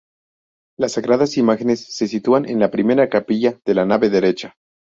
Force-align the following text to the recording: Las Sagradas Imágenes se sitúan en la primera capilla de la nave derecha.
Las 0.79 0.93
Sagradas 0.93 1.37
Imágenes 1.37 1.93
se 1.95 2.07
sitúan 2.07 2.49
en 2.49 2.59
la 2.59 2.71
primera 2.71 3.07
capilla 3.07 3.59
de 3.63 3.75
la 3.75 3.85
nave 3.85 4.09
derecha. 4.09 4.55